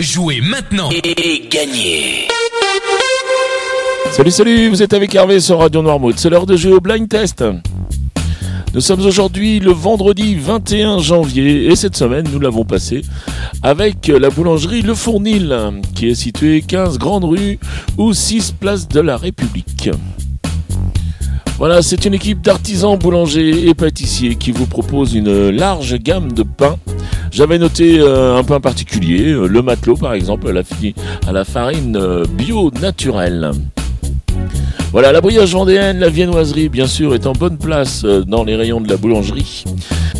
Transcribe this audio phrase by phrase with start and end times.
[0.00, 2.26] Jouez maintenant et gagnez
[4.10, 6.18] Salut, salut, vous êtes avec Hervé sur Radio Noirmouth.
[6.18, 7.44] C'est l'heure de jouer au blind test.
[8.74, 13.02] Nous sommes aujourd'hui le vendredi 21 janvier et cette semaine nous l'avons passé
[13.62, 15.56] avec la boulangerie Le Fournil
[15.94, 17.60] qui est située 15 Grande Rue
[17.96, 19.90] ou 6 Place de la République.
[21.56, 26.42] Voilà, c'est une équipe d'artisans boulangers et pâtissiers qui vous propose une large gamme de
[26.42, 26.76] pains.
[27.30, 32.24] J'avais noté euh, un pain particulier, euh, le matelot par exemple, à la, farine euh,
[32.28, 33.52] bio naturelle.
[34.90, 38.80] Voilà, la brioche vendéenne, la viennoiserie, bien sûr, est en bonne place dans les rayons
[38.80, 39.64] de la boulangerie.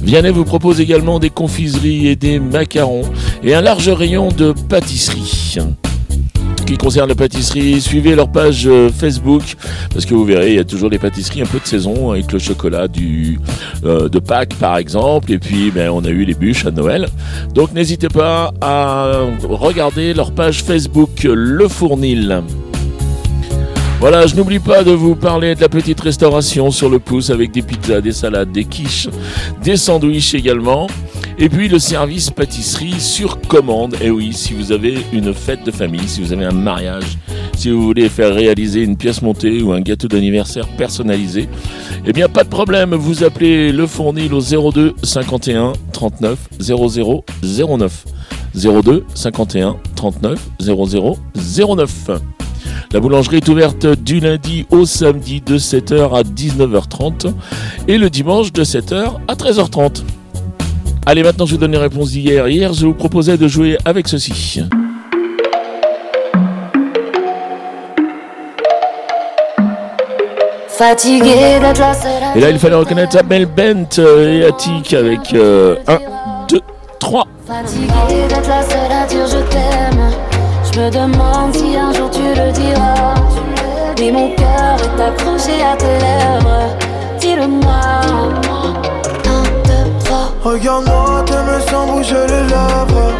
[0.02, 3.02] Vianney vous propose également des confiseries et des macarons
[3.42, 5.59] et un large rayon de pâtisserie
[6.64, 9.42] qui concerne la pâtisserie, suivez leur page euh, Facebook
[9.92, 12.32] parce que vous verrez, il y a toujours des pâtisseries un peu de saison avec
[12.32, 13.38] le chocolat du,
[13.84, 15.32] euh, de Pâques par exemple.
[15.32, 17.09] Et puis, ben, on a eu les bûches à Noël.
[17.54, 22.42] Donc, n'hésitez pas à regarder leur page Facebook Le Fournil.
[24.01, 27.52] Voilà, je n'oublie pas de vous parler de la petite restauration sur le pouce avec
[27.52, 29.09] des pizzas, des salades, des quiches,
[29.62, 30.88] des sandwichs également.
[31.37, 33.96] Et puis le service pâtisserie sur commande.
[34.01, 37.18] Et oui, si vous avez une fête de famille, si vous avez un mariage,
[37.57, 41.49] si vous voulez faire réaliser une pièce montée ou un gâteau d'anniversaire personnalisé,
[42.07, 48.04] eh bien pas de problème, vous appelez le fournil au 02 51 39 00 09.
[48.54, 51.19] 02 51 39 00
[51.76, 52.10] 09.
[52.93, 57.32] La boulangerie est ouverte du lundi au samedi de 7h à 19h30
[57.88, 60.02] et le dimanche de 7h à 13h30.
[61.07, 62.49] Allez, maintenant je vous donne les réponses d'hier.
[62.49, 64.62] Hier, je vous proposais de jouer avec ceci.
[70.69, 71.93] Fatigué d'être là,
[72.34, 75.99] Et là, il fallait reconnaître Abel Bent et Attic avec 1,
[76.49, 76.60] 2,
[76.99, 77.27] 3.
[77.47, 77.87] Fatigué
[78.28, 80.10] d'être la seule à dire je t'aime.
[80.72, 83.15] Je me demande si un jour tu le diras.
[84.00, 86.23] Mais mon cœur est accroché à tes lèvres.
[90.44, 93.12] Regarde-moi, t'aimes sans bouger les lèvres.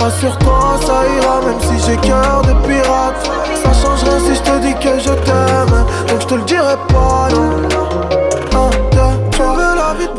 [0.00, 3.30] Rassure-toi, ça ira, même si j'ai cœur de pirate.
[3.62, 5.84] Ça changerait si je te dis que je t'aime.
[6.08, 7.28] Donc je te le dirai pas,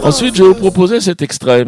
[0.01, 1.65] Ensuite, je vais vous proposer cet extrait.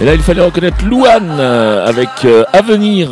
[0.00, 3.10] Et là, il fallait reconnaître Louane euh, avec euh, Avenir.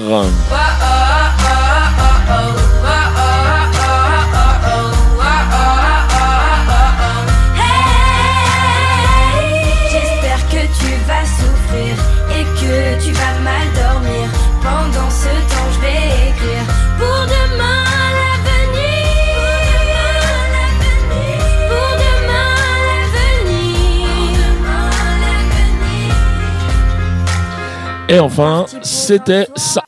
[28.11, 29.83] Et enfin, c'était ça.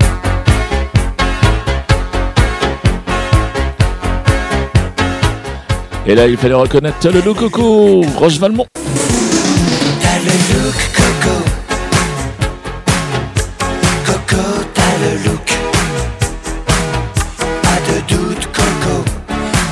[6.06, 8.66] Et là, il fallait reconnaître le loup coco, Roche Valmont.
[10.22, 10.34] Look
[18.12, 19.04] look Coco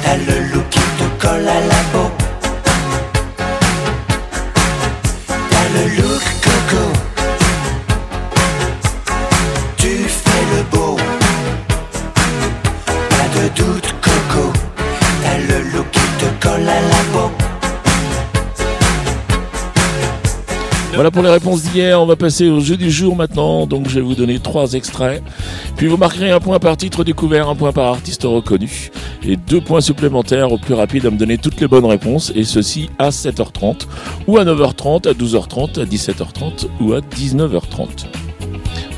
[0.03, 1.88] T'as le look qui te colle à la
[20.99, 22.03] Voilà pour les réponses d'hier.
[22.03, 23.69] On va passer au jeu du jour maintenant.
[23.69, 25.23] Donc, je vais vous donner trois extraits.
[25.77, 28.91] Puis, vous marquerez un point par titre découvert, un point par artiste reconnu
[29.23, 32.33] et deux points supplémentaires au plus rapide à me donner toutes les bonnes réponses.
[32.35, 33.87] Et ceci à 7h30
[34.27, 38.28] ou à 9h30, à 12h30, à 17h30 ou à 19h30.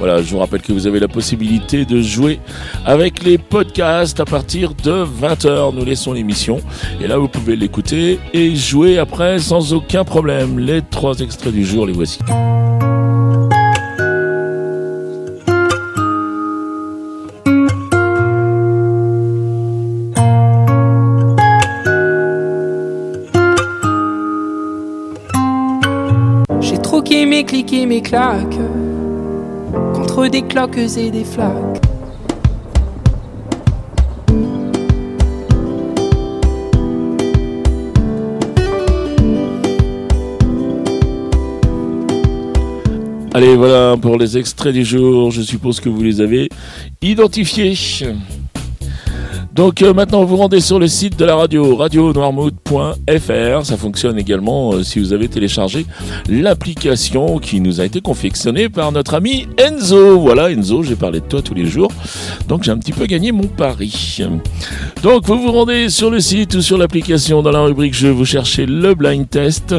[0.00, 2.40] Voilà, je vous rappelle que vous avez la possibilité de jouer
[2.86, 5.74] avec les podcasts à partir de 20h.
[5.74, 6.58] Nous laissons l'émission
[7.02, 10.58] et là vous pouvez l'écouter et jouer après sans aucun problème.
[10.58, 12.18] Les trois extraits du jour, les voici.
[26.62, 28.56] J'ai troqué mes clics mes claques
[29.94, 31.80] contre des cloques et des flaques.
[43.32, 45.30] Allez, voilà pour les extraits du jour.
[45.30, 46.48] Je suppose que vous les avez
[47.00, 47.74] identifiés.
[49.54, 53.66] Donc euh, maintenant, vous rendez sur le site de la radio, radionoirmouth.fr.
[53.66, 55.86] Ça fonctionne également euh, si vous avez téléchargé
[56.28, 60.20] l'application qui nous a été confectionnée par notre ami Enzo.
[60.20, 61.90] Voilà, Enzo, j'ai parlé de toi tous les jours.
[62.46, 64.18] Donc j'ai un petit peu gagné mon pari.
[65.02, 68.24] Donc vous vous rendez sur le site ou sur l'application dans la rubrique jeu, vous
[68.24, 69.74] cherchez le blind test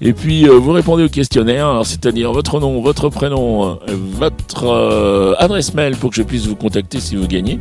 [0.00, 5.96] et puis euh, vous répondez au questionnaire, c'est-à-dire votre nom, votre prénom, votre adresse mail
[5.96, 7.58] pour que je puisse vous contacter si vous gagnez.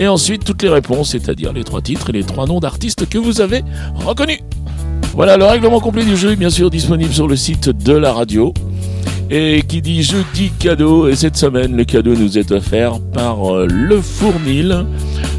[0.00, 3.18] Et ensuite toutes les réponses c'est-à-dire les trois titres et les trois noms d'artistes que
[3.18, 3.62] vous avez
[3.94, 4.40] reconnus.
[5.14, 8.12] Voilà, le règlement complet du jeu est bien sûr disponible sur le site de la
[8.12, 8.54] radio.
[9.30, 13.66] Et qui dit jeudi cadeau, et cette semaine le cadeau nous est offert par euh,
[13.66, 14.84] le Fournil,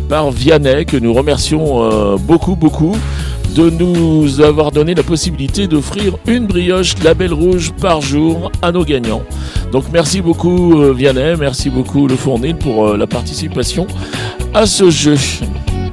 [0.10, 2.96] par Vianney, que nous remercions euh, beaucoup beaucoup
[3.56, 8.84] de nous avoir donné la possibilité d'offrir une brioche label rouge par jour à nos
[8.84, 9.24] gagnants.
[9.72, 13.88] Donc merci beaucoup euh, Vianney, merci beaucoup Le Fournil pour la participation
[14.54, 15.16] à ce jeu.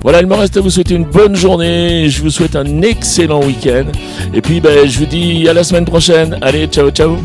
[0.03, 2.09] Voilà, il me reste à vous souhaiter une bonne journée.
[2.09, 3.85] Je vous souhaite un excellent week-end.
[4.33, 6.39] Et puis, ben, je vous dis à la semaine prochaine.
[6.41, 7.19] Allez, ciao, ciao.